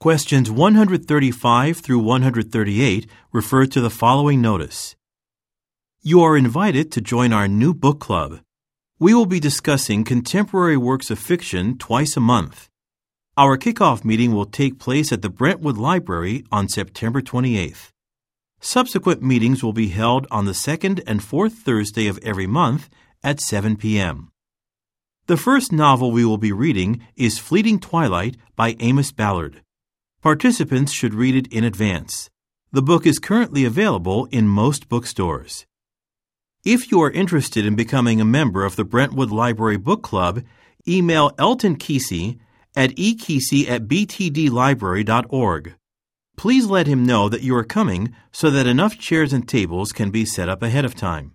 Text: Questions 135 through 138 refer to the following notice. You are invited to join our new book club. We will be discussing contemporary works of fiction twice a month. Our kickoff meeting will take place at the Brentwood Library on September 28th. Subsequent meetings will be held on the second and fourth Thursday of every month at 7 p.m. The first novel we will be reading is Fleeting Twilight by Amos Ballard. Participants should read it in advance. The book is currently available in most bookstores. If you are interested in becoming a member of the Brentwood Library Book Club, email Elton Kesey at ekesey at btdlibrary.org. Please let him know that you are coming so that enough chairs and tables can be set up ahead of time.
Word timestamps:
Questions 0.00 0.50
135 0.50 1.76
through 1.76 1.98
138 1.98 3.06
refer 3.34 3.66
to 3.66 3.82
the 3.82 3.90
following 3.90 4.40
notice. 4.40 4.96
You 6.00 6.22
are 6.22 6.38
invited 6.38 6.90
to 6.92 7.02
join 7.02 7.34
our 7.34 7.46
new 7.46 7.74
book 7.74 8.00
club. 8.00 8.40
We 8.98 9.12
will 9.12 9.26
be 9.26 9.40
discussing 9.40 10.04
contemporary 10.04 10.78
works 10.78 11.10
of 11.10 11.18
fiction 11.18 11.76
twice 11.76 12.16
a 12.16 12.20
month. 12.20 12.70
Our 13.36 13.58
kickoff 13.58 14.02
meeting 14.02 14.32
will 14.32 14.46
take 14.46 14.78
place 14.78 15.12
at 15.12 15.20
the 15.20 15.28
Brentwood 15.28 15.76
Library 15.76 16.46
on 16.50 16.70
September 16.70 17.20
28th. 17.20 17.90
Subsequent 18.58 19.20
meetings 19.20 19.62
will 19.62 19.74
be 19.74 19.88
held 19.88 20.26
on 20.30 20.46
the 20.46 20.54
second 20.54 21.02
and 21.06 21.22
fourth 21.22 21.52
Thursday 21.58 22.06
of 22.06 22.18
every 22.22 22.46
month 22.46 22.88
at 23.22 23.38
7 23.38 23.76
p.m. 23.76 24.32
The 25.26 25.36
first 25.36 25.72
novel 25.72 26.10
we 26.10 26.24
will 26.24 26.38
be 26.38 26.52
reading 26.52 27.06
is 27.16 27.38
Fleeting 27.38 27.80
Twilight 27.80 28.38
by 28.56 28.76
Amos 28.80 29.12
Ballard. 29.12 29.60
Participants 30.22 30.92
should 30.92 31.14
read 31.14 31.34
it 31.34 31.50
in 31.50 31.64
advance. 31.64 32.28
The 32.72 32.82
book 32.82 33.06
is 33.06 33.18
currently 33.18 33.64
available 33.64 34.26
in 34.26 34.46
most 34.46 34.86
bookstores. 34.86 35.64
If 36.62 36.90
you 36.90 37.00
are 37.00 37.10
interested 37.10 37.64
in 37.64 37.74
becoming 37.74 38.20
a 38.20 38.24
member 38.26 38.66
of 38.66 38.76
the 38.76 38.84
Brentwood 38.84 39.30
Library 39.30 39.78
Book 39.78 40.02
Club, 40.02 40.42
email 40.86 41.32
Elton 41.38 41.76
Kesey 41.76 42.38
at 42.76 42.90
ekesey 42.96 43.66
at 43.66 43.88
btdlibrary.org. 43.88 45.74
Please 46.36 46.66
let 46.66 46.86
him 46.86 47.06
know 47.06 47.30
that 47.30 47.42
you 47.42 47.56
are 47.56 47.64
coming 47.64 48.14
so 48.30 48.50
that 48.50 48.66
enough 48.66 48.98
chairs 48.98 49.32
and 49.32 49.48
tables 49.48 49.90
can 49.90 50.10
be 50.10 50.26
set 50.26 50.50
up 50.50 50.62
ahead 50.62 50.84
of 50.84 50.94
time. 50.94 51.32